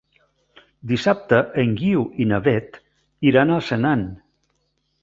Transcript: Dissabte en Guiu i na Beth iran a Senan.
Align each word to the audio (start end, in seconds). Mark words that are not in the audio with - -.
Dissabte 0.91 1.41
en 1.65 1.75
Guiu 1.83 2.07
i 2.25 2.27
na 2.33 2.41
Beth 2.49 2.81
iran 3.35 3.55
a 3.55 3.63
Senan. 3.71 4.07